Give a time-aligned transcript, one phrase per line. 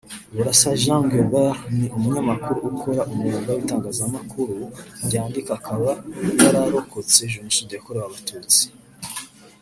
[0.35, 4.55] Burasa Jean Gualbert ni umunyamakuru ukora umwuga w’itangazamakuru
[5.05, 5.89] ryandika akaba
[6.43, 8.63] yararokotse Jenoside yakorewe Abatutsi